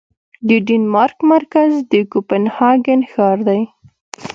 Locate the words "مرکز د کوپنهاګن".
1.33-3.01